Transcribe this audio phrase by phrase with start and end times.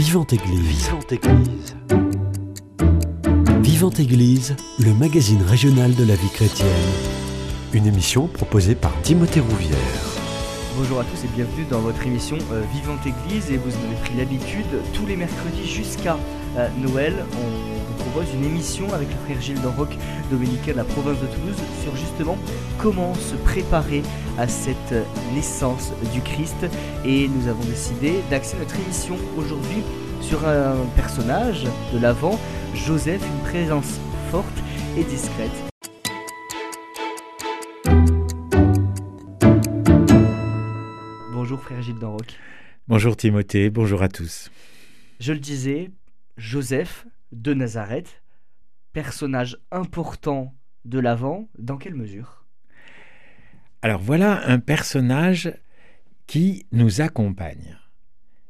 [0.00, 0.86] Vivante Église.
[0.86, 1.76] Vivante Église.
[3.60, 6.68] Vivante Église, le magazine régional de la vie chrétienne.
[7.74, 10.10] Une émission proposée par Timothée Rouvière.
[10.76, 14.00] Bonjour à tous et bienvenue dans votre émission euh, Vivante Église et vous en avez
[14.02, 14.64] pris l'habitude
[14.94, 16.16] tous les mercredis jusqu'à
[16.56, 19.94] euh, Noël on vous propose une émission avec le frère Gilles Danroc
[20.30, 22.38] dominicain de la province de Toulouse sur justement
[22.78, 24.02] comment se préparer
[24.38, 24.94] à cette
[25.34, 26.66] naissance du Christ
[27.04, 29.82] et nous avons décidé d'axer notre émission aujourd'hui
[30.20, 32.38] sur un personnage de l'avant,
[32.74, 33.98] Joseph, une présence
[34.30, 34.46] forte
[34.96, 35.50] et discrète
[41.32, 42.38] Bonjour frère Gilles Danroc.
[42.86, 44.50] Bonjour Timothée, bonjour à tous.
[45.18, 45.90] Je le disais,
[46.36, 48.22] Joseph de Nazareth,
[48.92, 52.44] personnage important de l'Avent, dans quelle mesure?
[53.82, 55.52] Alors voilà un personnage
[56.26, 57.78] qui nous accompagne.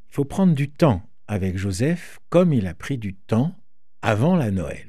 [0.09, 3.55] Il faut prendre du temps avec Joseph comme il a pris du temps
[4.03, 4.87] avant la Noël.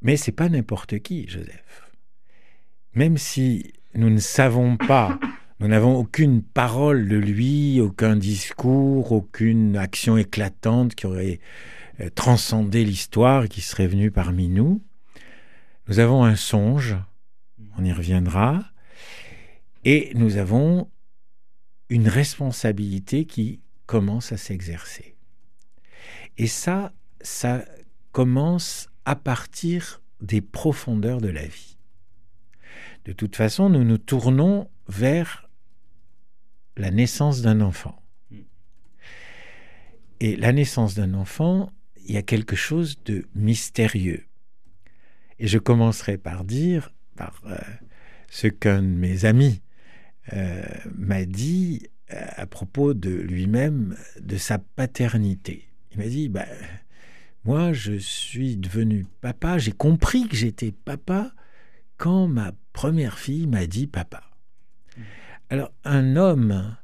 [0.00, 1.90] Mais c'est pas n'importe qui, Joseph.
[2.94, 5.18] Même si nous ne savons pas
[5.62, 11.38] nous n'avons aucune parole de lui, aucun discours, aucune action éclatante qui aurait
[12.00, 14.82] euh, transcendé l'histoire, qui serait venue parmi nous.
[15.86, 16.96] Nous avons un songe,
[17.78, 18.64] on y reviendra,
[19.84, 20.90] et nous avons
[21.90, 23.60] une responsabilité qui
[23.92, 25.16] commence à s'exercer.
[26.38, 27.62] Et ça, ça
[28.12, 31.76] commence à partir des profondeurs de la vie.
[33.04, 35.50] De toute façon, nous nous tournons vers
[36.78, 38.02] la naissance d'un enfant.
[40.20, 41.70] Et la naissance d'un enfant,
[42.06, 44.24] il y a quelque chose de mystérieux.
[45.38, 47.58] Et je commencerai par dire, par euh,
[48.30, 49.60] ce qu'un de mes amis
[50.32, 55.68] euh, m'a dit à propos de lui-même, de sa paternité.
[55.92, 56.46] Il m'a dit, bah,
[57.44, 61.32] moi je suis devenu papa, j'ai compris que j'étais papa
[61.96, 64.22] quand ma première fille m'a dit papa.
[65.50, 66.76] Alors, un homme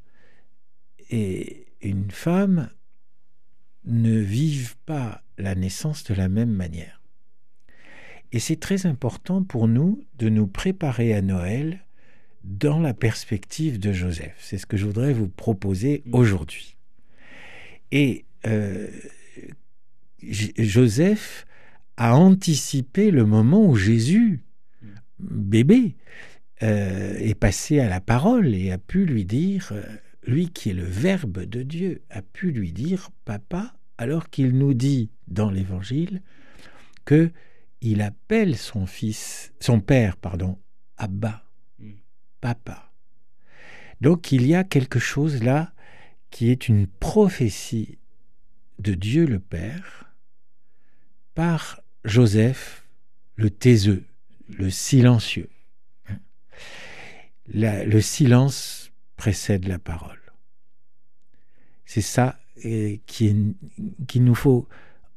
[1.10, 2.70] et une femme
[3.84, 7.02] ne vivent pas la naissance de la même manière.
[8.32, 11.84] Et c'est très important pour nous de nous préparer à Noël
[12.44, 14.36] dans la perspective de Joseph.
[14.38, 16.76] C'est ce que je voudrais vous proposer aujourd'hui.
[17.90, 18.88] Et euh,
[20.22, 21.46] Joseph
[21.96, 24.42] a anticipé le moment où Jésus,
[25.18, 25.96] bébé,
[26.62, 29.82] euh, est passé à la parole et a pu lui dire, euh,
[30.26, 34.74] lui qui est le Verbe de Dieu, a pu lui dire Papa, alors qu'il nous
[34.74, 36.22] dit dans l'Évangile
[37.04, 37.30] que
[37.80, 40.58] il appelle son fils, son père, pardon,
[40.96, 41.47] Abba.
[42.40, 42.92] Papa.
[44.00, 45.72] Donc il y a quelque chose là
[46.30, 47.98] qui est une prophétie
[48.78, 50.12] de Dieu le Père
[51.34, 52.84] par Joseph
[53.36, 54.04] le taiseux,
[54.48, 55.48] le silencieux
[57.52, 60.20] le silence précède la parole.
[61.84, 62.38] C'est ça
[63.06, 63.54] qu'il
[64.06, 64.68] qui nous faut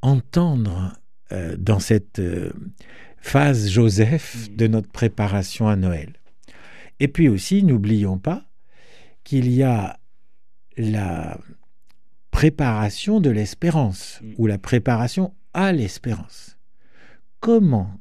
[0.02, 0.94] entendre
[1.32, 2.52] euh, dans cette euh,
[3.18, 4.56] phase Joseph mm.
[4.56, 6.14] de notre préparation à Noël.
[7.02, 8.46] Et puis aussi, n'oublions pas
[9.24, 10.00] qu'il y a
[10.78, 11.40] la
[12.30, 14.34] préparation de l'espérance mm.
[14.38, 16.60] ou la préparation à l'espérance.
[17.40, 18.00] Comment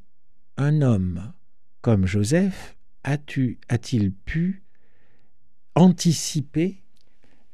[0.59, 1.33] un homme
[1.81, 4.65] comme Joseph a-t-il pu
[5.75, 6.82] anticiper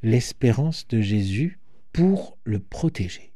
[0.02, 1.60] l'espérance de Jésus
[1.92, 3.35] pour le protéger?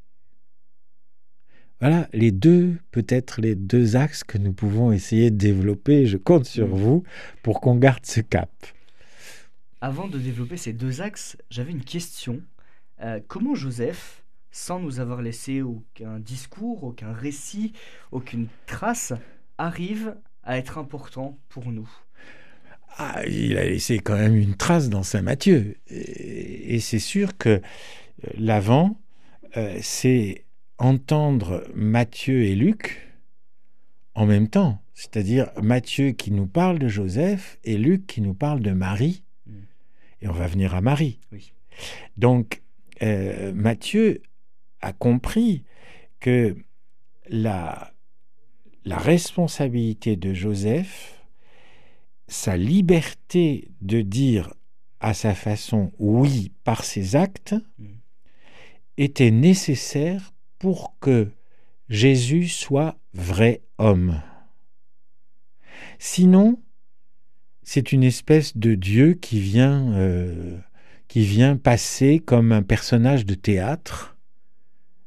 [1.80, 6.04] Voilà les deux, peut-être les deux axes que nous pouvons essayer de développer.
[6.06, 6.72] Je compte sur mm.
[6.72, 7.04] vous
[7.42, 8.50] pour qu'on garde ce cap.
[9.80, 12.42] Avant de développer ces deux axes, j'avais une question.
[13.02, 17.72] Euh, comment Joseph, sans nous avoir laissé aucun discours, aucun récit,
[18.12, 19.14] aucune trace,
[19.56, 21.88] arrive à être important pour nous?
[22.98, 25.76] Ah, Il a laissé quand même une trace dans Saint Matthieu.
[25.88, 27.62] Et, c'est sûr que
[28.36, 29.00] l'avant,
[29.56, 30.44] euh, c'est
[30.80, 33.06] entendre Matthieu et Luc
[34.14, 34.82] en même temps.
[34.94, 39.22] C'est-à-dire Matthieu qui nous parle de Joseph et Luc qui nous parle de Marie.
[40.22, 41.20] Et on va venir à Marie.
[42.16, 42.62] Donc,
[43.02, 44.22] euh, Matthieu
[44.82, 45.64] a compris
[46.18, 46.56] que
[47.28, 47.94] la,
[48.84, 51.24] la responsabilité de Joseph,
[52.28, 54.52] sa liberté de dire
[55.00, 57.86] à sa façon oui par ses actes, mm.
[58.98, 61.32] était nécessaire pour que
[61.88, 64.22] Jésus soit vrai homme.
[65.98, 66.62] Sinon,
[67.64, 70.58] c'est une espèce de Dieu qui vient, euh,
[71.08, 74.16] qui vient passer comme un personnage de théâtre.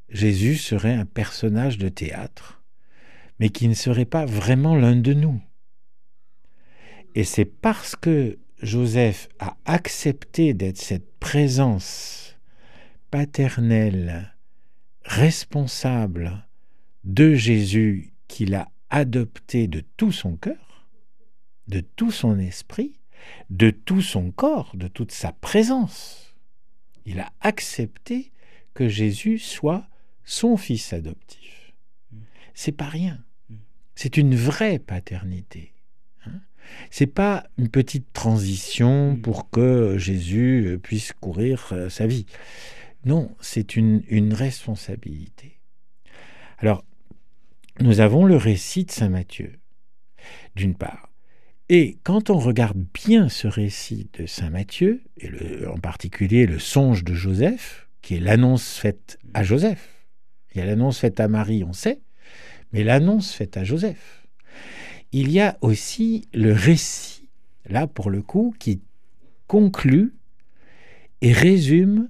[0.09, 2.61] Jésus serait un personnage de théâtre,
[3.39, 5.41] mais qui ne serait pas vraiment l'un de nous.
[7.15, 12.39] Et c'est parce que Joseph a accepté d'être cette présence
[13.11, 14.32] paternelle,
[15.03, 16.47] responsable
[17.03, 20.87] de Jésus qu'il a adopté de tout son cœur,
[21.67, 22.93] de tout son esprit,
[23.49, 26.35] de tout son corps, de toute sa présence.
[27.05, 28.31] Il a accepté
[28.73, 29.87] que Jésus soit
[30.23, 31.73] son fils adoptif.
[32.53, 33.23] C'est pas rien.
[33.95, 35.73] C'est une vraie paternité.
[36.25, 36.41] Hein.
[36.89, 42.25] C'est pas une petite transition pour que Jésus puisse courir euh, sa vie.
[43.05, 45.59] Non, c'est une, responsabilité.
[46.57, 46.85] Alors,
[47.79, 49.59] nous avons le récit de Saint Matthieu,
[50.55, 51.09] d'une part.
[51.67, 55.29] Et quand on regarde bien ce récit de Saint Matthieu, et
[55.65, 60.07] en particulier le songe de Joseph, qui est l'annonce faite à Joseph,
[60.53, 62.01] il y a l'annonce faite à Marie, on sait,
[62.71, 64.27] mais l'annonce faite à Joseph.
[65.11, 67.27] Il y a aussi le récit,
[67.65, 68.81] là pour le coup, qui
[69.47, 70.13] conclut
[71.21, 72.07] et résume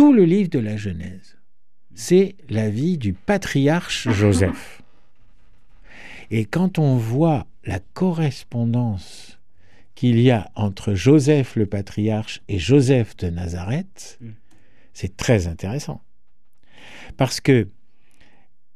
[0.00, 1.36] tout le livre de la Genèse.
[1.94, 4.80] C'est la vie du patriarche Joseph.
[6.30, 9.38] Et quand on voit la correspondance
[9.94, 14.18] qu'il y a entre Joseph le patriarche et Joseph de Nazareth,
[14.94, 16.00] c'est très intéressant.
[17.18, 17.68] Parce que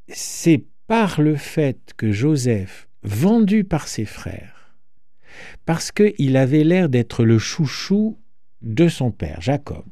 [0.08, 4.76] c'est par le fait que Joseph, vendu par ses frères,
[5.64, 8.18] parce qu'il avait l'air d'être le chouchou
[8.60, 9.86] de son père, Jacob,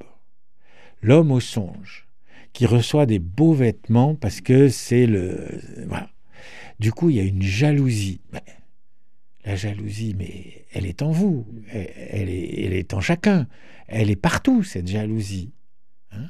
[1.02, 2.06] l'homme au songe,
[2.52, 5.60] qui reçoit des beaux vêtements parce que c'est le...
[5.87, 6.08] Voilà.
[6.78, 8.20] Du coup, il y a une jalousie.
[9.44, 13.49] La jalousie, mais elle est en vous, elle, est, en chacun,
[13.88, 15.52] elle est partout, cette jalousie.
[16.14, 16.26] Hein.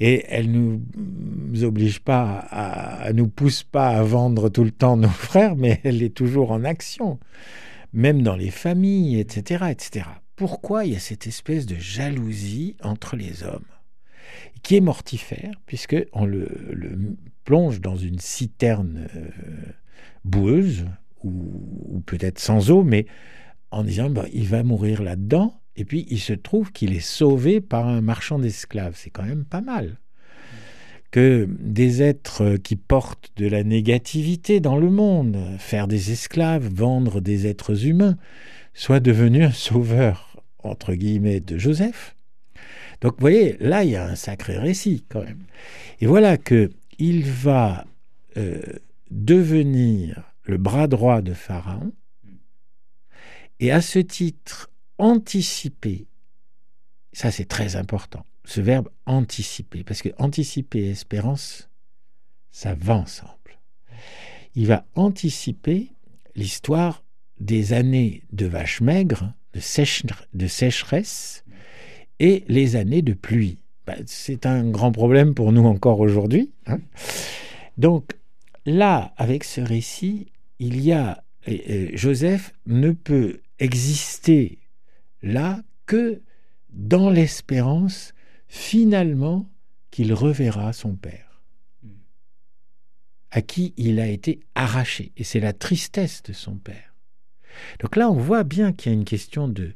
[0.00, 4.96] et elle ne nous oblige pas, à, nous pousse pas à vendre tout le temps
[4.96, 7.20] nos frères, mais elle est toujours en action,
[7.92, 10.06] même dans les familles, etc., etc.
[10.34, 13.62] Pourquoi il y a cette espèce de jalousie entre les hommes?
[14.62, 16.48] Qui est mortifère, puisque on le,
[17.44, 19.28] plonge dans une citerne euh,
[20.24, 20.86] boueuse,
[21.24, 23.06] ou, peut-être sans eau, mais
[23.70, 27.60] en disant bah, il va mourir là-dedans, et puis il se trouve qu'il est sauvé
[27.60, 28.94] par un marchand d'esclaves.
[28.96, 29.98] C'est quand même pas mal.
[31.10, 37.20] Que des êtres qui portent de la négativité dans le monde, faire des esclaves, vendre
[37.20, 38.16] des êtres humains,
[38.74, 42.14] soient devenus un sauveur, entre guillemets, de Joseph.
[43.00, 45.44] Donc vous voyez, là, il y a un sacré récit quand même.
[46.00, 47.86] Et voilà que il va
[48.36, 48.60] euh,
[49.10, 51.92] devenir le bras droit de Pharaon,
[53.58, 56.06] et à ce titre anticiper,
[57.12, 61.68] ça c'est très important, ce verbe anticiper, parce que anticiper et espérance,
[62.50, 63.30] ça va ensemble.
[64.54, 65.92] Il va anticiper
[66.34, 67.04] l'histoire
[67.38, 69.60] des années de vaches maigres, de,
[70.34, 71.44] de sécheresse,
[72.20, 73.58] et les années de pluie.
[73.86, 76.52] Ben, c'est un grand problème pour nous encore aujourd'hui.
[76.66, 76.78] Hein.
[77.76, 78.12] Donc
[78.66, 80.26] là, avec ce récit,
[80.60, 81.24] il y a
[81.94, 84.58] Joseph ne peut exister
[85.22, 86.20] là que
[86.70, 88.12] dans l'espérance
[88.46, 89.48] finalement
[89.90, 91.42] qu'il reverra son père,
[93.30, 95.12] à qui il a été arraché.
[95.16, 96.94] Et c'est la tristesse de son père.
[97.80, 99.72] Donc là, on voit bien qu'il y a une question de,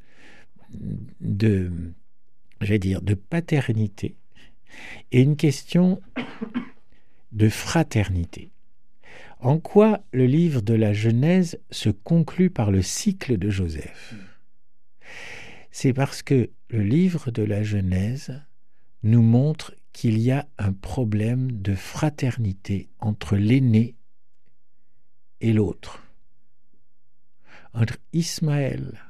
[1.20, 1.70] de,
[2.72, 4.16] dire, de paternité
[5.12, 6.00] et une question
[7.32, 8.50] de fraternité.
[9.40, 14.14] En quoi le livre de la Genèse se conclut par le cycle de Joseph?
[15.70, 18.40] C'est parce que le livre de la Genèse
[19.02, 23.94] nous montre qu'il y a un problème de fraternité entre l'aîné
[25.40, 26.02] et l'autre,
[27.74, 29.00] entre Ismaël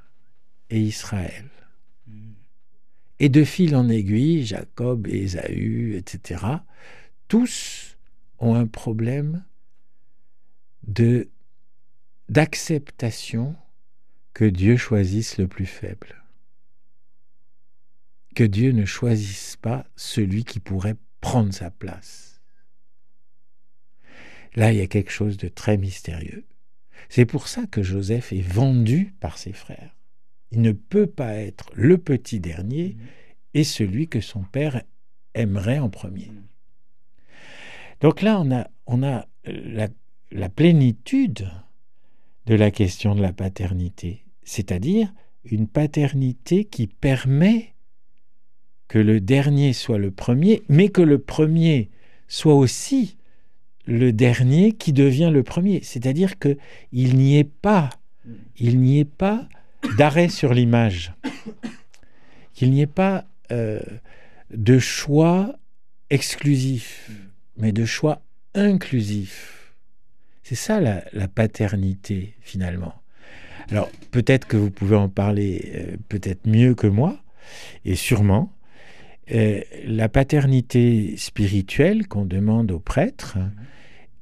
[0.71, 1.49] et Israël.
[3.25, 6.45] Et de fil en aiguille, Jacob Ésaü, etc.,
[7.27, 7.97] tous
[8.39, 9.43] ont un problème
[12.29, 13.57] d'acceptation
[14.35, 16.23] que Dieu choisisse le plus faible.
[18.35, 22.43] Que Dieu ne choisisse pas celui qui pourrait prendre sa place.
[24.55, 26.45] Là, il y a quelque chose de très mystérieux.
[27.09, 29.94] C'est pour ça que Joseph est vendu par ses frères.
[30.55, 32.97] Il ne peut pas être le petit dernier
[33.53, 34.83] et celui que son père
[35.35, 36.31] aimerait en premier.
[38.01, 39.89] Donc là, on a, on a la
[40.35, 41.49] la plénitude
[42.47, 45.13] de la question de la paternité, c'est-à-dire
[45.45, 47.75] une paternité qui permet
[48.89, 51.91] que le dernier soit le premier, mais que le premier
[52.29, 53.17] soit aussi
[53.87, 55.83] le dernier qui devient le premier.
[55.83, 56.59] C'est-à-dire que
[56.93, 57.91] il n'y ait pas,
[58.59, 59.49] il n'y ait pas
[59.97, 61.13] d'arrêt sur l'image,
[62.55, 63.81] qu'il n'y ait pas euh,
[64.51, 65.55] de choix
[66.11, 67.11] exclusif,
[67.57, 68.23] mais de choix
[68.55, 69.75] inclusif.
[70.43, 72.95] C'est ça la, la, paternité finalement.
[73.71, 77.19] Alors peut-être que vous pouvez en parler euh, peut-être mieux que moi,
[77.85, 78.53] et sûrement.
[79.33, 83.39] Euh, la paternité spirituelle qu'on demande aux prêtres,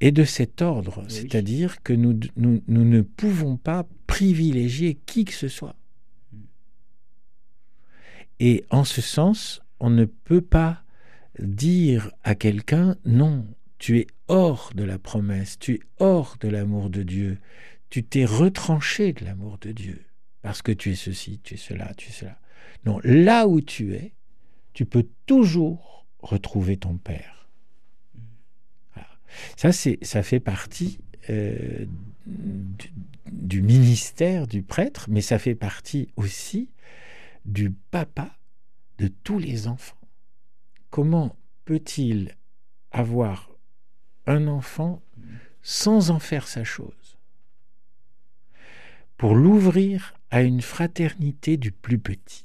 [0.03, 5.33] est de cet ordre, c'est-à-dire que nous, nous, nous, ne pouvons pas privilégier qui que
[5.33, 5.77] ce soit.
[8.41, 10.83] Et en ce sens, on ne peut pas
[11.39, 13.47] dire à quelqu'un non,
[13.79, 17.39] tu es hors de la promesse, tu es hors de l'amour de Dieu,
[17.89, 20.05] tu t'es retranché de l'amour de Dieu,
[20.43, 22.41] parce que tu es ceci, tu es cela, tu es cela.
[22.85, 24.15] Non, là où tu es,
[24.73, 27.42] tu peux toujours retrouver ton Père.
[29.57, 30.99] Ça, ça fait partie
[31.31, 31.87] euh,
[32.27, 36.71] du, ministère du prêtre, mais ça fait partie aussi
[37.45, 38.37] du papa
[38.99, 39.97] de tous les enfants.
[40.91, 42.37] Comment peut-il
[42.91, 43.51] avoir
[44.27, 45.03] un enfant
[45.62, 47.19] sans en faire sa chose?
[49.17, 52.45] Pour l'ouvrir à une fraternité du plus petit.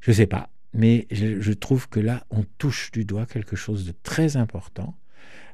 [0.00, 0.50] Je ne sais pas.
[0.74, 4.96] Mais je, trouve que là, on touche du doigt quelque chose de très important,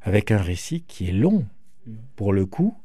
[0.03, 1.47] avec un récit qui est long,
[1.87, 1.93] mm.
[2.17, 2.77] pour le coup,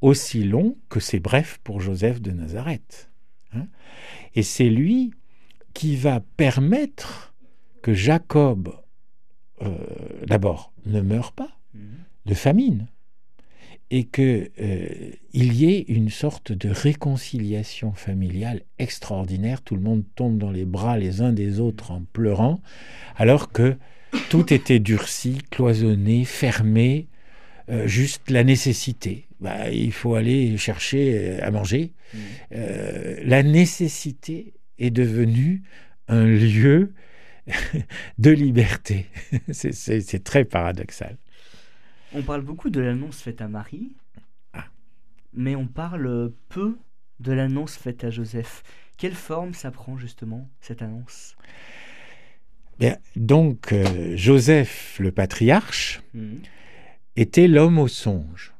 [0.00, 3.10] aussi long que c'est bref pour Joseph de Nazareth.
[3.52, 3.66] Hein.
[4.34, 5.12] Et c'est lui
[5.74, 7.34] qui va permettre
[7.82, 8.74] que Jacob,
[9.62, 9.76] euh,
[10.26, 11.80] d'abord, ne meure pas mm.
[12.26, 12.86] de famine,
[13.90, 19.62] et qu'il euh, y ait une sorte de réconciliation familiale extraordinaire.
[19.62, 22.60] Tout le monde tombe dans les bras les uns des autres en pleurant,
[23.16, 23.76] alors que
[24.28, 27.06] tout était durci, cloisonné, fermé,
[27.68, 29.26] euh, juste la nécessité.
[29.40, 31.92] Bah, il faut aller chercher euh, à manger.
[32.14, 32.18] Mmh.
[33.24, 35.62] la nécessité est devenue
[36.06, 36.92] un lieu
[38.18, 39.06] de liberté.
[39.50, 41.16] C'est très paradoxal.
[42.12, 43.92] On parle beaucoup de l'annonce faite à Marie,
[44.52, 44.64] ah.
[45.32, 46.76] mais on parle peu
[47.20, 48.62] de l'annonce faite à Joseph.
[48.96, 51.36] Quelle forme ça prend justement, cette annonce?
[52.78, 56.40] Bien, Donc, euh, Joseph, le patriarche, mhm.
[57.16, 58.54] était l'homme au songe.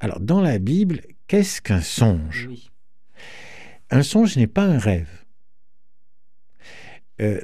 [0.00, 2.48] Alors, dans la Bible, qu'est-ce qu'un songe?
[3.90, 5.24] Un songe n'est pas un rêve.
[7.20, 7.40] Euh,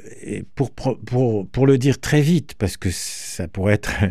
[0.54, 4.04] pour, pour, pour, le dire très vite, parce que ça pourrait être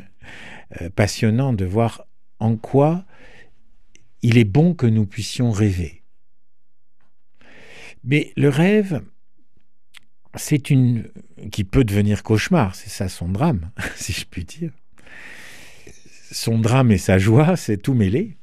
[0.80, 2.06] euh, passionnant de voir
[2.40, 3.06] en quoi
[4.22, 6.04] il est bon que nous puissions rêver.
[8.04, 9.02] Mais le rêve,
[10.36, 11.10] c'est une
[11.52, 14.72] qui peut devenir cauchemar, c'est ça son drame, si je puis dire.
[16.32, 18.38] Son drame et sa joie, c'est tout mêlé.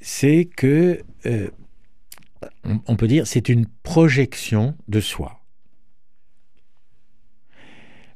[0.00, 1.50] C'est que euh,
[2.86, 5.40] on peut dire c'est une projection de soi.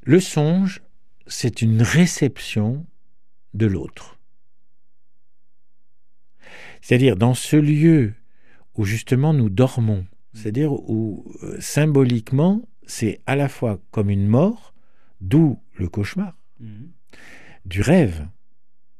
[0.02, 0.82] Le songe,
[1.26, 2.86] c'est une réception
[3.54, 4.18] de l'autre.
[6.80, 8.14] C'est-à-dire dans ce lieu
[8.74, 14.74] où justement nous dormons, c'est-à-dire où euh, symboliquement c'est à la fois comme une mort,
[15.20, 16.90] d'où le cauchemar, mhm.
[17.64, 18.26] du rêve.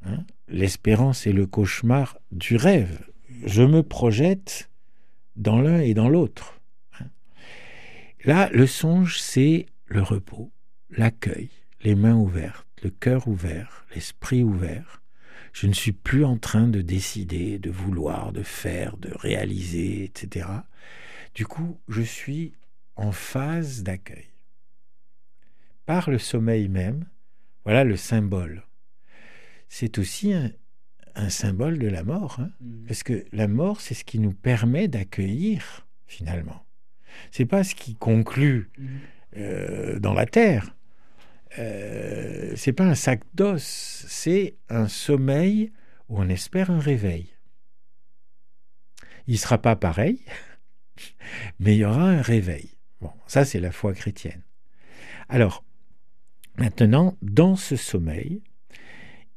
[0.04, 0.24] Hein.
[0.48, 3.04] L'espérance et le cauchemar du rêve.
[3.44, 4.70] Je me projette
[5.36, 6.60] dans l'un et dans l'autre.
[7.00, 7.06] Hein.
[8.24, 10.52] Là, le songe, c'est le repos,
[10.90, 11.50] l'accueil,
[11.82, 15.02] les mains ouvertes le cœur ouvert, l'esprit ouvert.
[15.52, 20.46] Je ne suis plus en train de décider, de vouloir, de faire, de réaliser, etc.
[21.34, 22.54] Du coup, je suis
[22.96, 24.28] en phase d'accueil.
[25.86, 27.06] Par le sommeil même,
[27.64, 28.64] voilà le symbole.
[29.68, 30.50] C'est aussi un,
[31.28, 32.50] symbole de la mort, hein.
[32.60, 32.86] mmh.
[32.86, 36.64] parce que la mort, c'est ce qui nous permet d'accueillir finalement.
[37.30, 38.86] C'est pas ce qui conclut mmh.
[39.36, 40.74] euh, dans la terre,
[41.58, 43.62] euh, c'est pas un sac d'os,
[44.08, 45.72] c'est un sommeil
[46.08, 47.28] où on espère un réveil.
[49.26, 50.20] Il sera pas pareil,
[51.60, 52.76] mais il y aura un réveil.
[53.00, 54.42] Bon, ça c'est la foi chrétienne.
[55.28, 55.64] Alors,
[56.56, 58.42] maintenant, dans ce sommeil,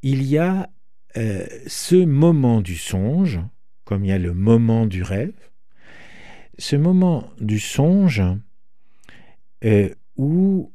[0.01, 0.70] il y a
[1.17, 3.39] euh, ce moment du songe,
[3.86, 5.34] comme il y a le moment du rêve,
[6.58, 8.24] ce moment du songe
[9.63, 10.74] euh, où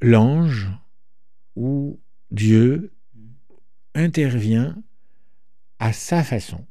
[0.00, 0.68] l'ange
[1.56, 2.92] ou Dieu
[3.94, 4.82] intervient
[5.78, 6.66] à sa façon.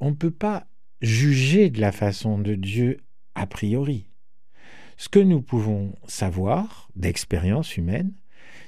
[0.00, 0.66] On ne peut pas
[1.00, 2.98] juger de la façon de Dieu
[3.34, 4.08] a priori.
[4.96, 8.12] Ce que nous pouvons savoir d'expérience humaine,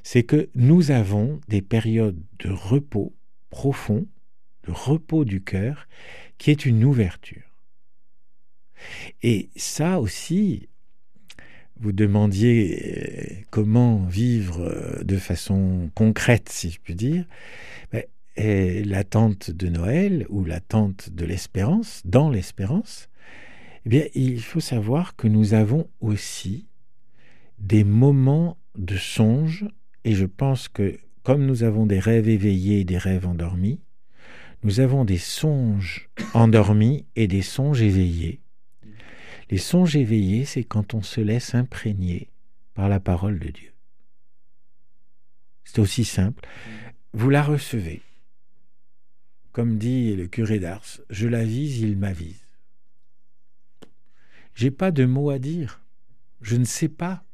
[0.02, 3.14] c'est que nous avons des périodes de repos
[3.50, 4.06] profond,
[4.64, 5.86] le repos du cœur,
[6.38, 7.54] qui est une ouverture.
[9.22, 10.68] Et ça aussi,
[11.80, 17.24] vous demandiez euh, comment vivre euh, de façon concrète, si je puis dire,
[17.92, 18.04] ben,
[18.36, 23.08] l'attente de Noël ou l'attente de l'espérance, dans l'espérance,
[23.86, 26.66] eh bien, il faut savoir que nous avons aussi
[27.58, 29.66] des moments de songe,
[30.04, 33.80] et je pense que comme nous avons des rêves éveillés et des rêves endormis,
[34.62, 38.40] nous avons des songes endormis et des songes éveillés.
[39.50, 42.28] Les songes éveillés, c'est quand on se laisse imprégner
[42.74, 43.72] par la parole de Dieu.
[45.64, 46.46] C'est aussi simple.
[47.12, 48.02] Vous la recevez.
[49.52, 52.44] Comme dit le curé d'Ars, je l'avise, il m'avise.
[54.54, 55.80] J'ai pas de mots à dire.
[56.40, 57.24] Je ne sais pas.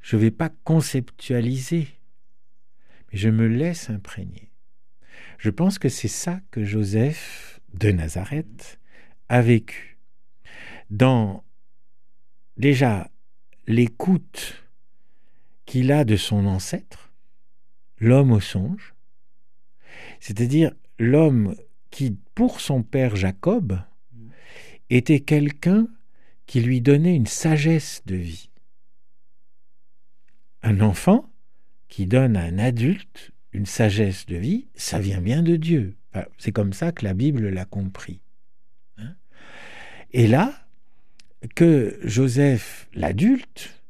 [0.00, 1.88] Je ne vais pas conceptualiser.
[3.12, 4.50] Mais je me laisse imprégner.
[5.38, 8.80] Je pense que c'est ça que Joseph de Nazareth
[9.28, 9.98] a vécu.
[10.90, 11.44] Dans
[12.56, 13.10] déjà
[13.66, 14.64] l'écoute
[15.64, 17.12] qu'il a de son ancêtre,
[17.98, 18.94] l'homme au songe,
[20.20, 21.56] c'est-à-dire l'homme
[21.90, 23.80] qui, pour son père Jacob,
[24.90, 25.88] était quelqu'un
[26.46, 28.50] qui lui donnait une sagesse de vie.
[30.62, 31.28] Un enfant
[31.88, 35.96] qui donne à un adulte une sagesse de vie, ça vient bien de Dieu.
[36.38, 38.20] c'est comme ça que la Bible l'a compris.
[38.98, 39.14] Hein.
[40.12, 40.65] Et là,
[41.54, 43.82] que Joseph, l'adulte,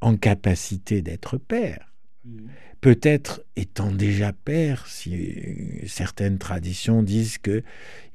[0.00, 1.92] en capacité d'être père,
[2.24, 2.46] mmh.
[2.80, 7.62] peut-être étant déjà père, si certaines traditions disent que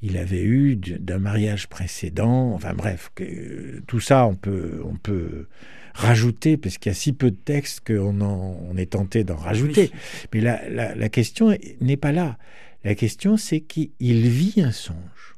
[0.01, 5.47] il avait eu d'un mariage précédent, enfin bref, que, tout ça on peut, on peut
[5.93, 9.91] rajouter, parce qu'il y a si peu de textes qu'on on est tenté d'en rajouter.
[10.33, 12.37] Mais la, la question n'est pas là.
[12.83, 15.35] La question, c'est qu'il vit un songe.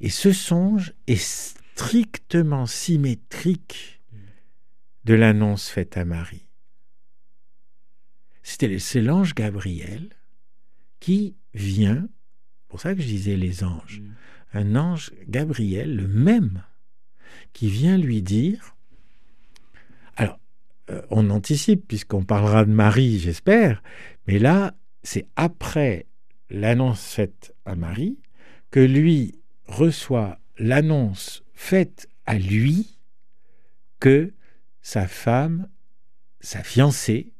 [0.00, 4.00] Et ce songe est strictement symétrique
[5.04, 6.46] de l'annonce faite à Marie.
[8.42, 10.08] C'est l'ange Gabriel
[11.00, 12.08] qui vient,
[12.68, 14.14] pour ça que je disais les anges, mm.
[14.54, 16.64] un ange Gabriel, le même,
[17.52, 18.74] qui vient lui dire,
[20.16, 20.40] alors
[20.88, 23.82] euh, on anticipe puisqu'on parlera de Marie, j'espère,
[24.26, 26.06] mais là c'est après
[26.48, 28.18] l'annonce faite à Marie
[28.70, 29.34] que lui
[29.66, 32.98] reçoit l'annonce faite à lui
[33.98, 34.32] que
[34.82, 35.68] sa femme,
[36.40, 37.32] sa fiancée,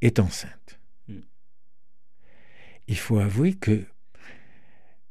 [0.00, 0.80] est enceinte.
[1.06, 1.20] Hmm.
[2.88, 3.84] Il faut avouer que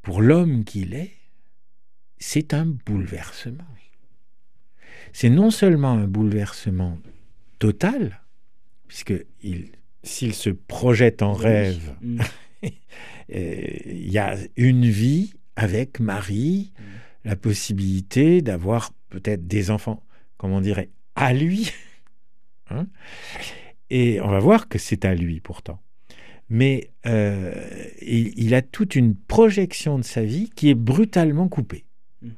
[0.01, 1.13] pour l'homme qu'il est,
[2.17, 3.63] c'est un bouleversement.
[5.13, 6.99] C'est non seulement un bouleversement
[7.59, 8.21] total,
[8.87, 9.13] puisque
[10.03, 12.21] s'il se projette en rêve, hmm.
[12.63, 12.69] euh,
[13.85, 20.03] il y a une vie avec Marie, hmm la possibilité d'avoir peut-être des enfants,
[20.37, 21.71] comme on dirait, à lui.
[22.71, 22.87] Hein.
[23.91, 25.79] et on va voir que c'est à lui pourtant.
[26.49, 27.53] Mais euh,
[28.01, 31.85] il, a toute une projection de sa vie qui est brutalement coupée.
[32.23, 32.29] Mm.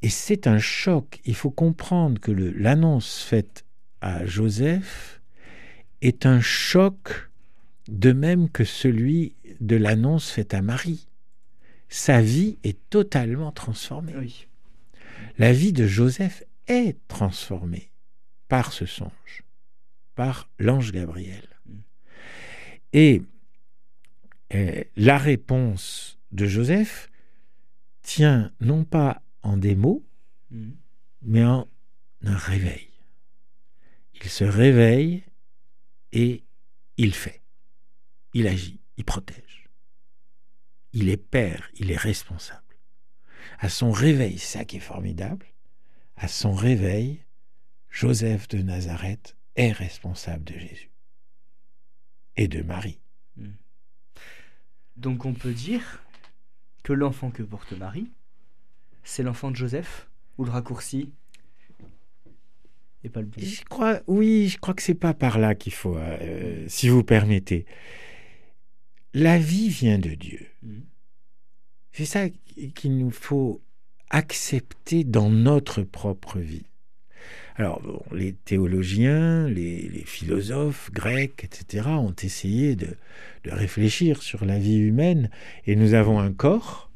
[0.00, 1.20] Et c'est un choc.
[1.26, 3.66] Il faut comprendre que l'annonce faite
[4.00, 5.20] à Joseph
[6.00, 7.28] est un choc
[7.88, 11.10] de même que celui de l'annonce faite à Marie
[11.88, 14.14] sa vie est totalement transformée.
[15.38, 17.90] La vie de Joseph est transformée
[18.48, 19.44] par ce songe,
[20.14, 21.48] par l'ange Gabriel.
[21.66, 21.72] Mm.
[22.92, 23.22] Et
[24.54, 27.10] euh, la réponse de Joseph
[28.02, 30.04] tient non pas en des mots,
[30.50, 30.70] mm.
[31.22, 31.68] mais en
[32.22, 32.88] un réveil.
[34.22, 35.22] Il se réveille
[36.12, 36.42] et
[36.96, 37.42] il fait.
[38.32, 39.45] Il agit, il protège.
[40.92, 42.62] Il est père, il est responsable.
[43.58, 45.46] À son réveil, ça qui est formidable,
[46.16, 47.22] à son réveil,
[47.90, 50.90] Joseph de Nazareth est responsable de Jésus
[52.36, 53.00] et de Marie.
[53.36, 53.52] Hmm.
[54.96, 56.02] Donc on peut dire
[56.82, 58.10] que l'enfant que porte Marie,
[59.04, 61.12] c'est l'enfant de Joseph ou le raccourci
[63.04, 63.40] et pas le bon.
[63.40, 67.04] Je crois, oui, je crois que c'est pas par là qu'il faut, euh, si vous
[67.04, 67.66] permettez.
[69.18, 70.46] La vie vient de Dieu.
[70.62, 70.80] Mm.
[71.92, 72.26] C'est ça
[72.74, 73.62] qu'il nous faut
[74.10, 76.66] accepter dans notre propre vie.
[77.54, 77.80] Alors,
[78.12, 82.88] les théologiens, les, philosophes grecs, etc., ont essayé de,
[83.46, 85.30] réfléchir sur la vie humaine,
[85.66, 86.90] et nous avons un corps,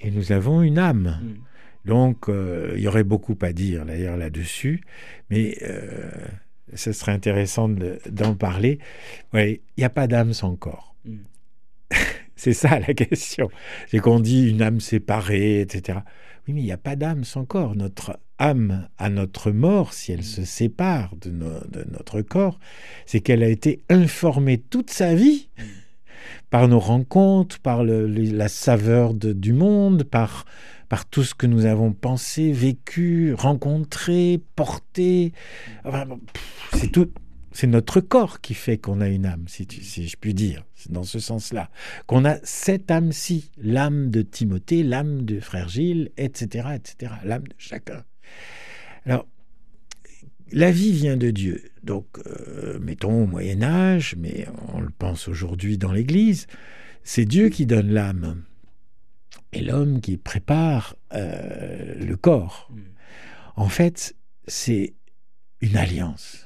[0.00, 1.20] et nous avons une âme.
[1.22, 1.88] Mm.
[1.88, 4.82] Donc, euh, il y aurait beaucoup à dire d'ailleurs là-dessus,
[5.28, 6.10] mais euh,
[6.72, 8.78] ce serait intéressant d'en parler.
[9.34, 10.96] il n'y a pas d'âme sans corps.
[11.04, 11.18] Mm.
[12.36, 13.48] C'est ça la question.
[13.88, 16.00] C'est qu'on dit une âme séparée, etc.
[16.46, 17.74] Oui, mais il n'y a pas d'âme sans corps.
[17.74, 22.58] Notre âme à notre mort, si elle se sépare de, notre corps,
[23.06, 25.48] c'est qu'elle a été informée toute sa vie
[26.50, 30.44] par nos rencontres, par la saveur du monde, par,
[31.10, 35.32] tout ce que nous avons pensé, vécu, rencontré, porté.
[36.74, 37.10] c'est tout.
[37.54, 40.90] C'est notre corps qui fait qu'on a une âme, si, si je puis dire, c'est
[40.90, 41.70] dans ce sens-là.
[42.08, 47.54] Qu'on a cette âme-ci, l'âme de Timothée, l'âme de frère Gilles, etc., etc., l'âme de
[47.56, 48.02] chacun.
[49.06, 49.28] Alors,
[50.50, 51.62] la vie vient de Dieu.
[51.84, 56.48] Donc, euh, mettons au Moyen Âge, mais on le pense aujourd'hui dans l'Église,
[57.04, 58.42] c'est Dieu qui donne l'âme
[59.52, 62.68] et l'homme qui prépare euh, le corps.
[62.72, 62.80] Hmm.
[63.54, 64.16] En fait,
[64.48, 64.94] c'est
[65.60, 66.43] une alliance.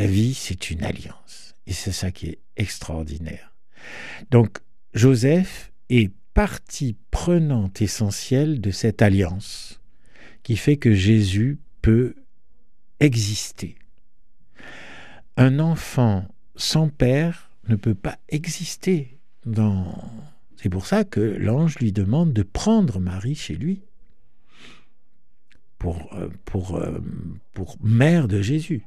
[0.00, 1.54] La vie, c'est une alliance.
[1.66, 3.52] Et c'est ça qui est extraordinaire.
[4.30, 4.60] Donc,
[4.94, 9.78] Joseph est partie prenante essentielle de cette alliance
[10.42, 12.14] qui fait que Jésus peut
[13.00, 13.76] exister.
[15.36, 20.02] Un enfant sans père ne peut pas exister dans...
[20.56, 23.82] C'est pour ça que l'ange lui demande de prendre Marie chez lui
[25.76, 27.00] pour, euh, pour, euh,
[27.52, 28.86] pour mère de Jésus.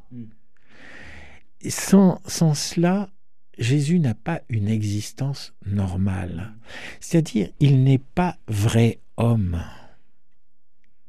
[1.69, 3.10] Sans, sans cela,
[3.58, 6.54] Jésus n'a pas une existence normale.
[6.99, 9.63] C'est-à-dire, il n'est pas vrai homme.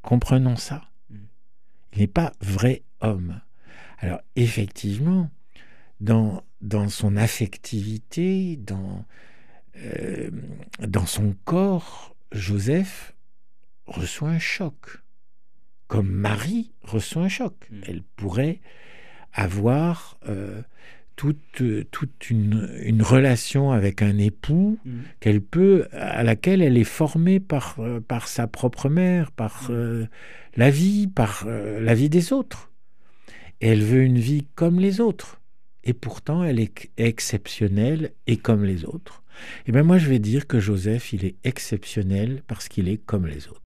[0.02, 0.90] Comprenons ça.
[1.92, 3.40] Il n'est pas vrai homme.
[3.98, 5.30] Alors effectivement,
[6.00, 9.04] dans, dans son affectivité, dans,
[9.76, 10.30] euh,
[10.80, 13.14] dans son corps, Joseph
[13.86, 14.74] reçoit un choc,
[15.86, 17.54] comme Marie reçoit un choc.
[17.70, 17.80] Mm.
[17.86, 18.60] Elle pourrait
[19.34, 20.62] avoir euh,
[21.16, 24.98] toute, toute une, relation avec un époux mm.
[25.20, 29.72] qu'elle peut, à laquelle elle est formée par, euh, par sa propre mère, par mm.
[29.72, 30.06] euh,
[30.56, 32.70] la vie, par euh, la vie des autres.
[33.60, 35.40] Et elle veut une vie comme les autres.
[35.84, 39.22] Et pourtant, elle est exceptionnelle et comme les autres.
[39.66, 43.26] Et bien moi, je vais dire que Joseph, il est exceptionnel parce qu'il est comme
[43.26, 43.62] les autres.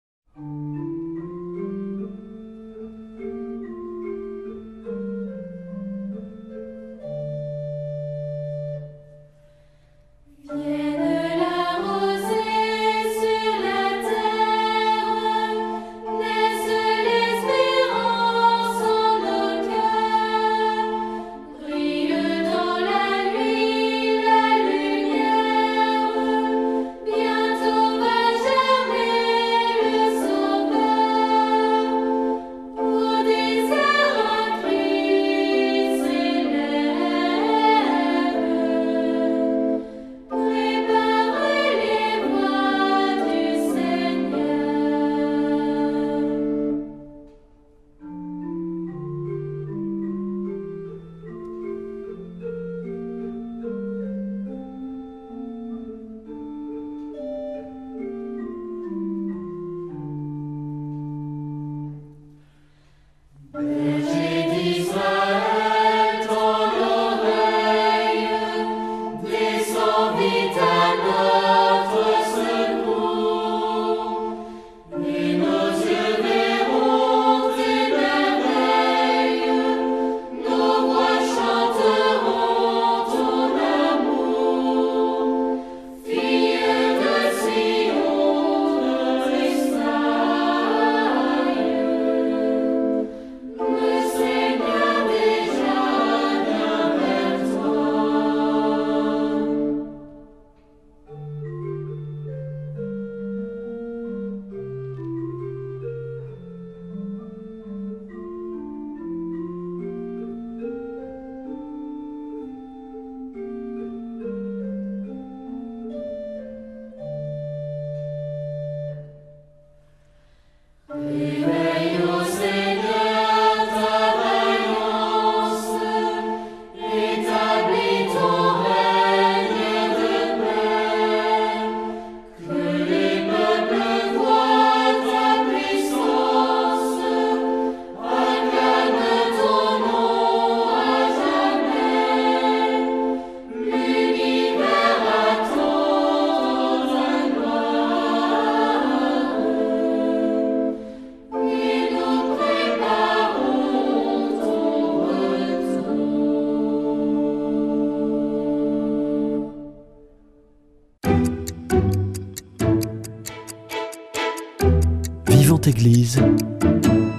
[165.81, 166.21] Église,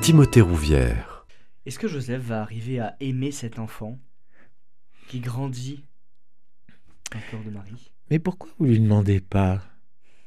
[0.02, 1.26] Timothée Rouvière.
[1.66, 3.98] Est-ce que Joseph va arriver à aimer cet enfant
[5.08, 5.86] qui grandit
[7.14, 7.94] dans le de Marie?
[8.12, 9.62] Mais pourquoi vous lui demandez pas?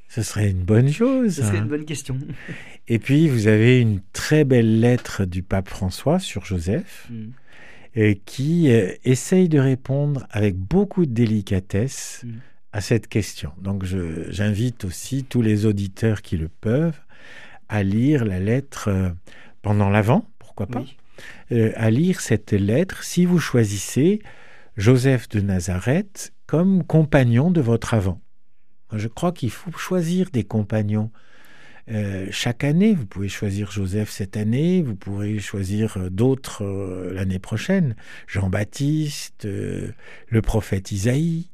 [0.09, 1.35] Ce serait une bonne chose.
[1.35, 1.65] Ce serait hein.
[1.65, 2.17] une bonne question.
[2.89, 7.33] Et puis, vous avez une très belle lettre du pape François sur Joseph, Mm.
[7.99, 12.31] euh, qui euh, essaye de répondre avec beaucoup de délicatesse Mm.
[12.73, 13.53] à cette question.
[13.61, 16.99] Donc, j'invite aussi tous les auditeurs qui le peuvent
[17.73, 19.11] à lire la lettre euh,
[19.63, 20.97] pendant l'Avent, pourquoi pas, Oui.
[21.53, 24.21] euh, à lire cette lettre si vous choisissez
[24.77, 28.21] Joseph de Nazareth comme compagnon de votre Avant.
[28.93, 31.11] Je crois qu'il faut choisir des compagnons.
[31.91, 37.39] Euh, chaque année, vous pouvez choisir Joseph cette année, vous pourrez choisir d'autres euh, l'année
[37.39, 37.97] prochaine.
[38.29, 39.93] Jean-Baptiste, euh,
[40.29, 41.49] le prophète Isaïe.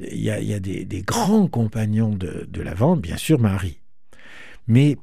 [0.00, 3.38] Il y a, il y a des, des grands compagnons de, de l'Avent, bien sûr
[3.40, 3.80] Marie.
[4.66, 4.96] Mais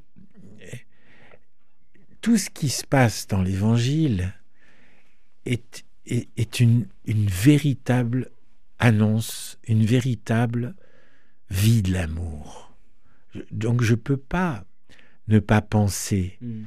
[2.21, 4.33] tout ce qui se passe dans l'Évangile
[5.45, 8.29] est, est, est une, une véritable
[8.79, 10.75] annonce, une véritable
[11.49, 12.73] vie de l'amour.
[13.51, 14.65] Donc je ne peux pas
[15.27, 16.63] ne pas penser Mm.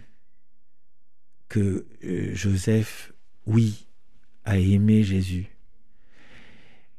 [1.49, 3.13] que euh, Joseph,
[3.47, 3.87] oui,
[4.45, 5.47] a aimé Jésus.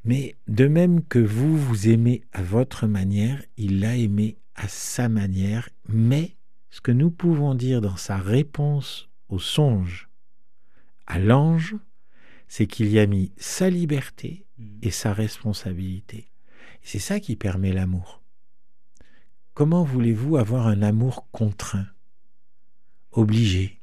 [0.04, 5.10] Mais de même que vous, vous aimez à votre manière, il l'a aimé à sa
[5.10, 5.70] manière.
[5.90, 6.36] Mais
[6.76, 10.10] ce que nous pouvons dire dans sa réponse au songe
[11.08, 11.76] à l'ange,
[12.48, 14.78] c'est qu'il y a mis sa liberté Mm.
[14.84, 16.32] et sa responsabilité.
[16.82, 18.22] C'est ça qui permet l'amour.
[19.54, 21.88] Comment voulez-vous avoir un amour contraint,
[23.12, 23.82] obligé,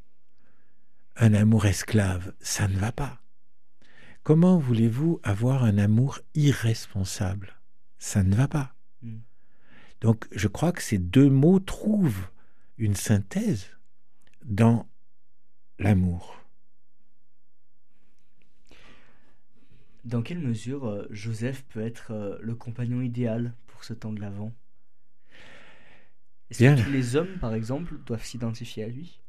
[1.17, 3.21] un amour esclave Ça ne va pas.
[4.23, 7.61] Comment voulez-vous avoir un amour irresponsable?
[7.99, 8.75] Ça ne va pas.
[9.03, 9.19] Mm.
[10.01, 12.29] Donc je crois que ces deux mots trouvent
[12.83, 13.71] une synthèse
[14.45, 14.89] dans
[15.79, 16.37] l'amour.
[20.05, 24.21] Dans quelle mesure euh, Joseph peut être euh, le compagnon idéal pour ce temps de
[24.21, 24.53] l'Avent
[26.51, 29.21] Est-ce que tous les hommes, par exemple, doivent s'identifier à lui?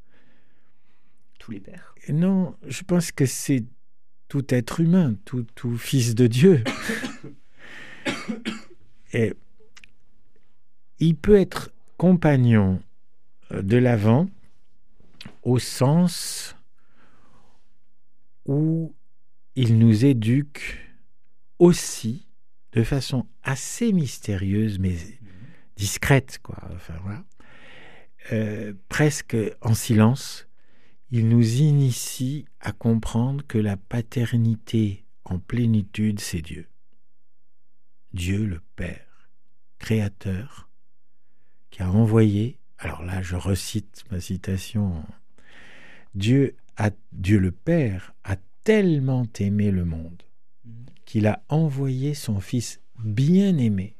[1.37, 1.93] Tous les pères?
[2.09, 3.63] Non, je pense que c'est
[4.29, 6.63] tout être humain, tout, tout fils de Dieu.
[9.13, 9.35] Et
[10.97, 12.81] il peut être compagnon
[13.51, 14.29] de l'avant
[15.43, 16.55] au sens
[18.45, 18.93] où
[19.55, 20.79] il nous éduque
[21.59, 22.27] aussi
[22.73, 24.97] de façon assez mystérieuse, mais
[25.75, 26.57] discrète, quoi.
[26.73, 27.23] Enfin, voilà.
[28.31, 30.47] Euh, presque en silence,
[31.11, 36.67] il nous initie à comprendre que la paternité en plénitude, c'est Dieu.
[38.13, 39.29] Dieu le Père,
[39.77, 40.69] Créateur,
[41.69, 45.03] qui a envoyé, alors là je recite ma citation,
[46.15, 50.21] Dieu, a, Dieu le Père a tellement aimé le monde
[50.65, 50.85] Mhm.
[51.05, 53.95] qu'il a envoyé son Fils bien-aimé,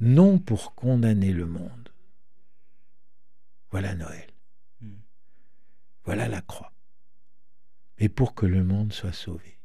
[0.00, 1.88] non pour condamner le monde.
[3.70, 4.26] Voilà Noël.
[4.80, 4.98] Mhm.
[6.04, 6.72] Voilà la croix.
[8.00, 9.58] Mais pour que le monde soit sauvé.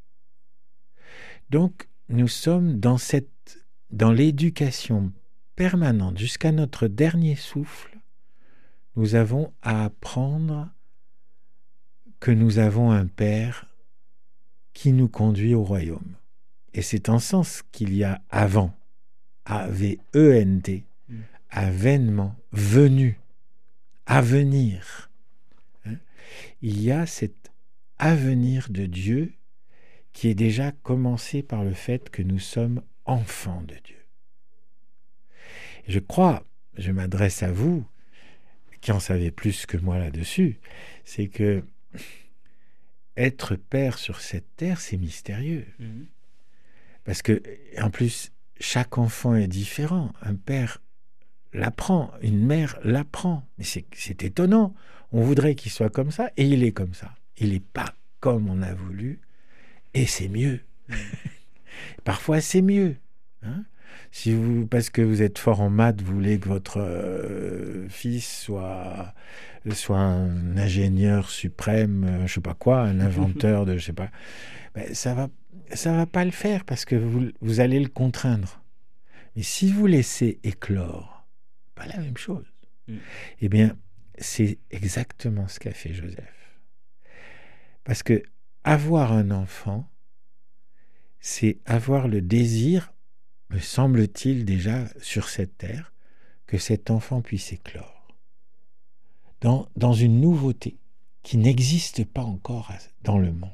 [1.49, 5.11] Donc, nous sommes dans cette dans l'éducation
[5.57, 7.90] permanente jusqu'à notre dernier souffle,
[8.95, 10.69] nous avons à apprendre
[12.19, 13.67] que nous avons un Père
[14.73, 16.15] qui nous conduit au royaume.
[16.73, 18.73] Et c'est en sens qu'il y a avant,
[19.45, 21.21] A-V-E-N-T, Mm.
[21.49, 23.19] avènement, venu,
[24.05, 25.11] à venir.
[25.85, 25.97] Hein?
[26.61, 27.51] Il y a cet
[27.97, 29.33] avenir de Dieu
[30.13, 34.05] qui est déjà commencé par le fait que nous sommes enfants de Dieu.
[35.87, 36.45] Je crois,
[36.77, 37.85] je m'adresse à vous,
[38.81, 40.59] qui en savez plus que moi là-dessus,
[41.05, 41.63] c'est que
[43.17, 45.65] être père sur cette terre, c'est mystérieux.
[45.79, 46.07] Mhm.
[47.03, 47.41] Parce que,
[47.79, 50.13] en plus, chaque enfant est différent.
[50.21, 50.81] Un père
[51.53, 53.47] l'apprend, une mère l'apprend.
[53.57, 54.73] Mais c'est c'est étonnant.
[55.11, 57.15] On voudrait qu'il soit comme ça, et il est comme ça.
[57.37, 59.19] Il n'est pas comme on a voulu,
[59.93, 60.61] et c'est mieux.
[62.03, 62.95] Parfois, c'est mieux.
[63.41, 63.65] hein.
[64.11, 68.43] Si vous, parce que vous êtes fort en maths, vous voulez que votre euh, fils
[68.43, 69.13] soit,
[69.71, 74.11] soit un ingénieur suprême, euh, je sais pas quoi, un inventeur de, je sais pas,
[74.75, 75.29] ben, ça va,
[75.73, 78.61] ça va pas le faire parce que vous, vous allez le contraindre.
[79.35, 81.25] Mais si vous laissez éclore,
[81.75, 82.45] pas la même chose.
[82.87, 82.97] Mm.
[83.39, 83.77] Eh bien,
[84.17, 86.59] c'est exactement ce qu'a fait Joseph.
[87.83, 88.21] Parce que
[88.63, 89.89] avoir un enfant,
[91.19, 92.93] c'est avoir le désir,
[93.51, 95.93] me semble-t-il déjà sur cette terre,
[96.47, 98.07] que cet enfant puisse éclore.
[99.41, 100.77] dans, dans une nouveauté
[101.23, 102.71] qui n'existe pas encore
[103.03, 103.49] dans le monde.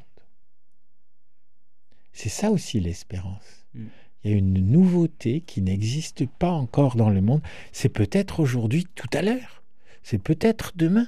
[2.12, 3.66] C'est ça aussi l'espérance.
[3.74, 3.86] Mm.
[4.24, 7.42] Il y a une nouveauté qui n'existe pas encore dans le monde.
[7.72, 9.64] C'est peut-être aujourd'hui, tout à l'heure.
[10.04, 11.08] C'est peut-être demain.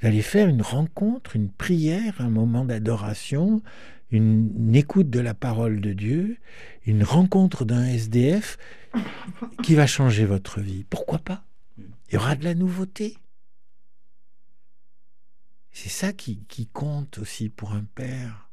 [0.00, 3.62] Vous allez faire une rencontre, une prière, un moment d'adoration,
[4.10, 6.38] une, une écoute de la parole de Dieu,
[6.86, 8.58] une rencontre d'un SDF
[9.62, 10.84] qui va changer votre vie.
[10.88, 11.44] Pourquoi pas?
[11.78, 13.18] Il y aura de la nouveauté.
[15.70, 18.48] C'est ça qui, qui compte aussi pour un père.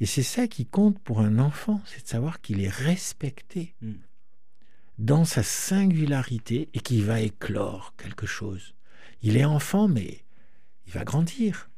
[0.00, 3.92] Et c'est ça qui compte pour un enfant, c'est de savoir qu'il est respecté Mm.
[4.98, 8.74] dans sa singularité et qu'il va éclore quelque chose.
[9.22, 10.24] Il est enfant, mais
[10.86, 11.70] il va grandir.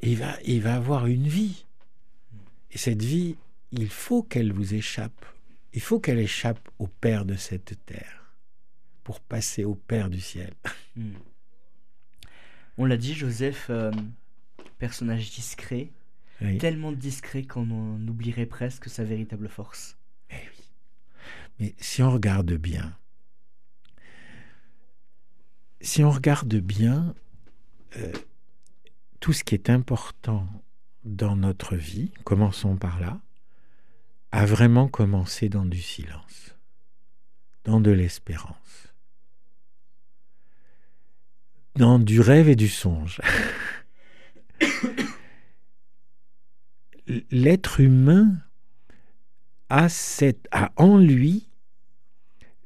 [0.00, 1.66] Et il va, il va avoir une vie.
[2.70, 3.36] Et cette vie,
[3.72, 5.24] il faut qu'elle vous échappe.
[5.72, 8.34] Il faut qu'elle échappe au Père de cette terre
[9.04, 10.52] pour passer au Père du ciel.
[12.78, 13.90] On l'a dit, Joseph, euh,
[14.78, 15.90] personnage discret,
[16.40, 16.58] Oui.
[16.58, 19.96] tellement discret qu'on en oublierait presque sa véritable force.
[20.30, 20.64] Eh oui.
[21.58, 22.96] Mais si on regarde bien,
[25.80, 27.14] si on regarde bien
[27.96, 28.12] euh,
[29.20, 30.46] tout ce qui est important
[31.16, 33.20] dans notre vie, commençons par là,
[34.30, 36.54] a vraiment commencé dans du silence,
[37.64, 38.92] dans de l'espérance,
[41.76, 43.20] dans du rêve et du songe.
[47.30, 48.36] L'être humain
[49.70, 49.88] a
[50.76, 51.48] en lui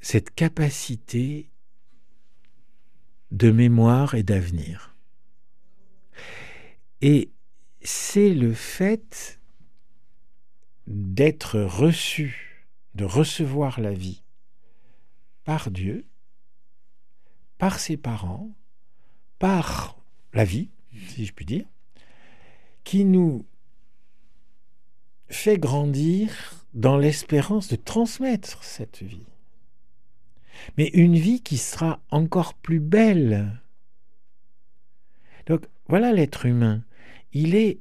[0.00, 1.48] cette capacité
[3.30, 4.94] de mémoire et d'avenir.
[7.00, 7.31] Et
[7.84, 9.40] c'est le fait
[10.86, 14.22] d'être reçu, de recevoir la vie
[15.44, 16.04] par Dieu,
[17.58, 18.50] par ses parents,
[19.38, 19.96] par
[20.32, 20.70] la vie,
[21.08, 21.66] si je puis dire,
[22.84, 23.46] qui nous
[25.28, 29.26] fait grandir dans l'espérance de transmettre cette vie.
[30.76, 33.60] Mais une vie qui sera encore plus belle.
[35.46, 36.82] Donc voilà l'être humain.
[37.32, 37.78] Il est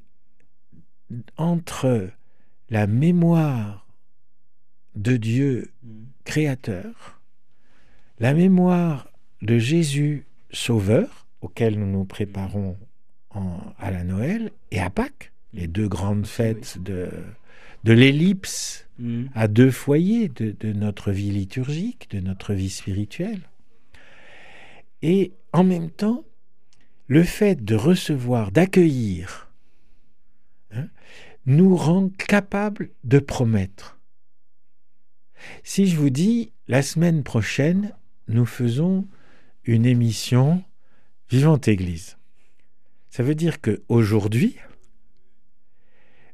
[1.38, 2.10] entre
[2.70, 3.86] la mémoire
[4.96, 6.04] de Dieu Hmm.
[6.24, 7.20] créateur,
[8.20, 9.08] la mémoire
[9.42, 12.78] de Jésus sauveur, auquel nous nous préparons
[13.32, 17.10] en- à la Noël, et à Pâques, les deux grandes fêtes de,
[17.84, 19.26] de l'ellipse Hmm.
[19.34, 23.42] à deux foyers de, de notre vie liturgique, de notre vie spirituelle.
[25.02, 26.24] Et en même temps,
[27.08, 29.52] le fait de recevoir, d'accueillir,
[30.72, 30.88] hein,
[31.46, 34.00] nous rend capables de promettre.
[35.64, 37.94] Si je vous dis, la semaine prochaine,
[38.28, 39.08] nous faisons
[39.66, 40.64] une émission
[41.30, 42.18] Vivante Église,
[43.10, 44.58] ça veut dire que aujourd'hui,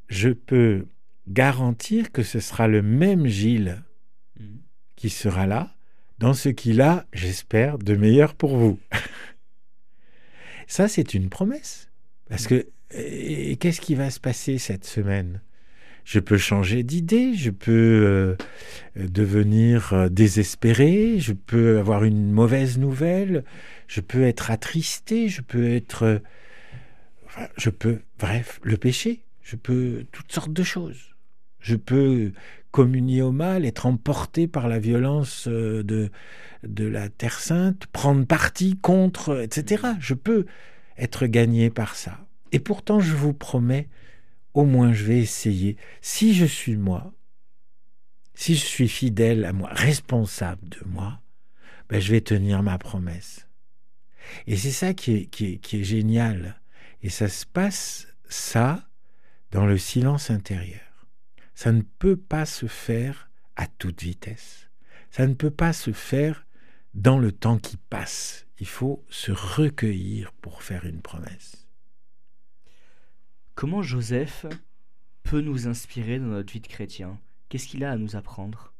[0.08, 0.88] je peux
[1.28, 3.84] garantir que ce sera le même Gilles
[4.40, 4.58] Hmm.
[4.96, 5.74] qui sera là
[6.20, 8.80] dans ce qu'il a, j'espère, de meilleur pour vous.
[10.68, 11.90] Ça, c'est une promesse.
[12.30, 15.42] Parce que qu'est-ce qui va se passer cette semaine?
[16.04, 18.36] Je peux changer d'idée, je peux euh,
[18.96, 23.44] devenir euh, désespéré, je peux avoir une mauvaise nouvelle,
[23.88, 26.04] je peux être attristé, je peux être...
[26.04, 26.20] euh,
[27.58, 31.14] je peux, bref, le péché, je peux toutes sortes de choses.
[31.60, 32.32] Je peux
[32.72, 36.10] communier au mal, être emporté par la violence euh, de,
[36.64, 39.84] de la Terre Sainte, prendre parti contre, etc.
[40.00, 40.46] Je peux
[40.98, 42.20] être gagné par ça.
[42.52, 43.90] Et pourtant, je vous promets,
[44.54, 47.14] au moins je vais essayer, si je suis moi,
[48.34, 51.20] si je suis fidèle à moi, responsable de moi,
[51.90, 53.48] ben, je vais tenir ma promesse.
[54.46, 56.62] Et c'est ça qui est, qui, est, qui est génial.
[57.02, 58.88] Et ça se passe, ça,
[59.52, 60.87] dans le silence intérieur.
[61.58, 64.70] Ça ne peut pas se faire à toute vitesse.
[65.10, 66.46] Ça ne peut pas se faire
[66.94, 68.46] dans le temps qui passe.
[68.60, 71.68] Il faut se recueillir pour faire une promesse.
[73.56, 74.46] Comment Joseph
[75.24, 77.20] peut nous inspirer dans notre vie de chrétien?
[77.50, 78.72] Qu'est-ce qu'il a à nous apprendre?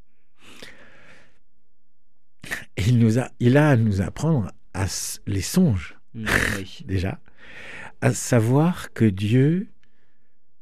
[2.76, 4.86] Il, nous a, il a à nous apprendre à
[5.26, 6.84] les songes, oui.
[6.84, 7.18] déjà,
[8.02, 9.68] à savoir que Dieu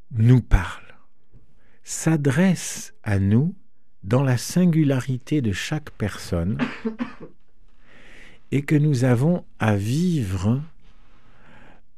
[0.09, 0.86] nous parle,
[1.87, 3.55] s'adresse à nous
[4.03, 6.57] dans la singularité de chaque personne
[8.51, 10.61] et que nous avons à vivre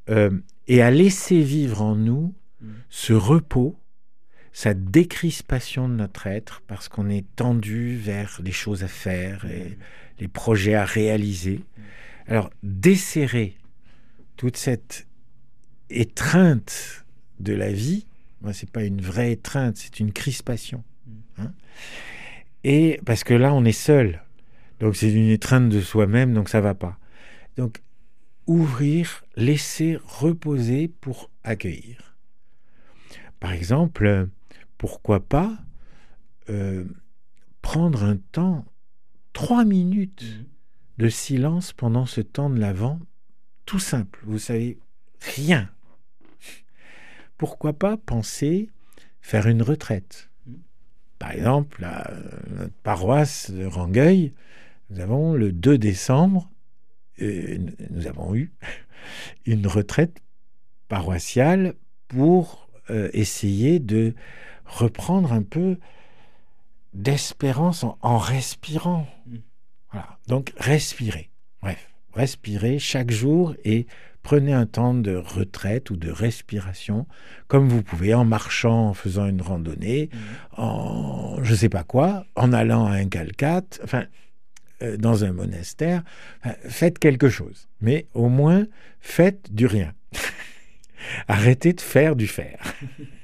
[0.10, 0.30] euh,
[0.68, 2.36] et à laisser vivre en nous
[2.92, 3.80] ce repos,
[4.54, 9.76] cette décrispation de notre être parce qu'on est tendu vers les choses à faire et
[10.20, 11.62] les projets à réaliser.
[12.28, 13.58] Alors, desserrer
[14.38, 15.08] toute cette
[15.90, 17.08] étreinte
[17.40, 18.06] de la vie,
[18.54, 20.84] c'est pas une vraie étreinte, c'est une crispation.
[21.38, 21.54] Hein.
[22.64, 24.22] et parce que là, on est seul.
[24.80, 26.98] Donc, c'est une étreinte de soi-même, donc ça va pas.
[27.58, 27.82] Donc,
[28.48, 32.16] ouvrir, laisser reposer pour accueillir.
[33.40, 34.28] Par exemple,
[34.78, 35.58] pourquoi pas
[36.50, 36.86] euh,
[37.62, 38.66] prendre un temps,
[39.34, 41.04] trois minutes mmh.
[41.04, 43.00] de silence pendant ce temps de l'avant,
[43.66, 44.80] tout simple, vous savez,
[45.20, 45.70] rien.
[47.40, 48.70] Pourquoi pas penser
[49.22, 50.30] faire une retraite?
[50.46, 50.54] Mmh.
[51.18, 52.12] Par exemple, la,
[52.50, 54.34] notre paroisse de Rangueil,
[54.90, 56.52] nous avons le 2 décembre,
[57.22, 57.58] euh,
[57.90, 58.52] nous avons eu
[59.46, 60.22] une retraite
[60.90, 61.76] paroissiale
[62.10, 64.16] pour euh, essayer de
[64.66, 65.78] reprendre un peu
[66.94, 69.08] d'espérance en, respirant.
[69.28, 69.38] Mm.
[69.92, 70.20] Voilà.
[70.28, 71.30] Donc respirez.
[71.62, 73.88] Bref, respirez chaque jour et
[74.24, 77.08] prenez un temps de retraite ou de respiration,
[77.48, 80.18] comme vous pouvez, en marchant, en faisant une randonnée, mm.
[80.62, 84.06] en je sais pas quoi, en allant à un calcate, enfin,
[84.82, 86.04] euh, dans un monastère.
[86.68, 88.66] faites quelque chose, mais au moins
[89.00, 89.94] faites du rien.
[91.28, 92.60] Arrêtez de faire du faire.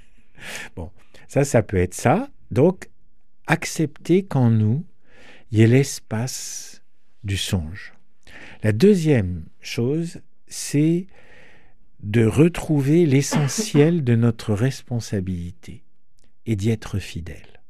[0.75, 0.91] bon,
[1.27, 2.29] ça, ça peut être ça.
[2.51, 2.89] Donc,
[3.47, 4.85] accepter qu'en nous,
[5.51, 6.81] il y ait l'espace
[7.23, 7.93] du songe.
[8.63, 11.07] La deuxième chose, c'est
[12.01, 15.83] de retrouver l'essentiel de notre responsabilité
[16.45, 17.61] et d'y être fidèle.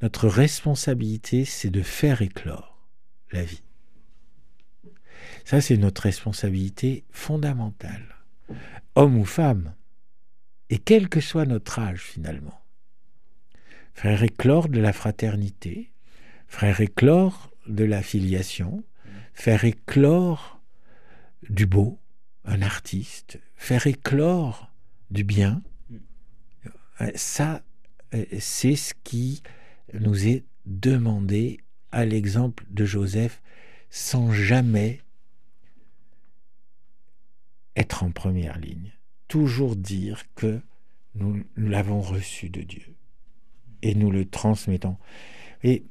[0.00, 2.88] Notre responsabilité, c'est de faire éclore
[3.30, 3.62] la vie.
[5.44, 8.16] Ça, c'est notre responsabilité fondamentale,
[8.96, 9.74] homme ou femme,
[10.70, 12.62] et quel que soit notre âge finalement
[13.94, 15.92] faire éclore de la fraternité,
[16.48, 18.84] faire éclore de la filiation,
[19.34, 20.61] faire éclore
[21.48, 21.98] du beau,
[22.44, 24.72] un artiste, faire éclore
[25.10, 25.62] du bien.
[27.14, 27.62] Ça,
[28.38, 29.42] c'est ce qui
[29.94, 33.42] nous est demandé à l'exemple de Joseph
[33.90, 35.00] sans jamais
[37.76, 38.92] être en première ligne.
[39.28, 40.60] Toujours dire que
[41.14, 42.94] nous l'avons reçu de Dieu
[43.82, 44.96] et nous le transmettons.
[45.62, 45.84] Et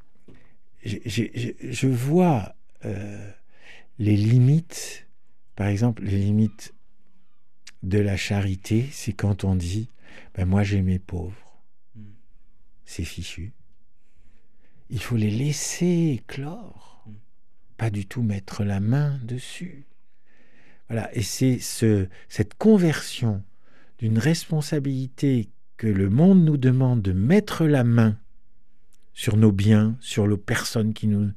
[0.83, 3.31] je, vois euh,
[3.99, 5.07] les limites,
[5.55, 6.73] par exemple, les limites
[7.83, 9.89] de la charité, c'est quand on dit
[10.35, 11.61] ben Moi j'ai mes pauvres,
[11.95, 12.03] hmm.
[12.85, 13.53] c'est fichu.
[14.89, 17.13] Il faut les laisser éclore, hmm.
[17.77, 19.85] pas du tout mettre la main dessus.
[20.89, 23.43] Voilà, et c'est ce, cette conversion
[23.97, 28.17] d'une responsabilité que le monde nous demande de mettre la main
[29.13, 31.31] sur nos biens, sur les personnes qui nous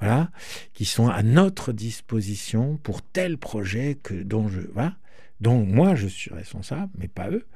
[0.00, 0.30] voilà,
[0.72, 4.96] qui sont à notre disposition pour tel projet que dont je voilà,
[5.40, 7.46] dont moi je suis responsable, mais pas eux.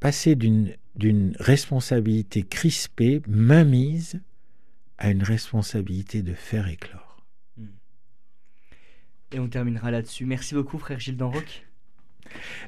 [0.00, 4.20] Passer d'une d'une responsabilité crispée, mainmise,
[4.98, 7.22] à une responsabilité de faire éclore.
[9.32, 10.24] Et on terminera là-dessus.
[10.24, 11.66] Merci beaucoup, frère Gilles Danroc.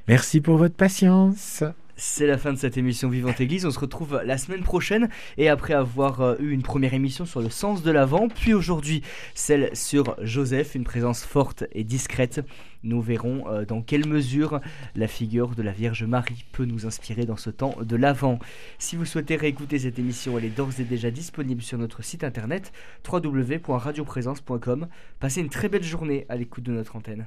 [0.09, 1.63] Merci pour votre patience.
[2.01, 3.67] C'est la fin de cette émission Vivante Église.
[3.67, 7.41] On se retrouve la semaine prochaine et après avoir euh, eu une première émission sur
[7.41, 9.03] le sens de l'avant, puis aujourd'hui
[9.35, 12.47] celle sur Joseph, une présence forte et discrète,
[12.85, 14.61] nous verrons euh, dans quelle mesure
[14.95, 18.39] la figure de la Vierge Marie peut nous inspirer dans ce temps de l'avant.
[18.79, 22.23] Si vous souhaitez réécouter cette émission, elle est d'ores et déjà disponible sur notre site
[22.23, 22.73] internet
[23.11, 24.87] www.radioprésence.com.
[25.19, 27.27] Passez une très belle journée à l'écoute de notre antenne.